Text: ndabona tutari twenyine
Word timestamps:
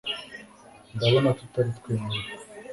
ndabona 0.95 1.29
tutari 1.39 1.69
twenyine 1.77 2.29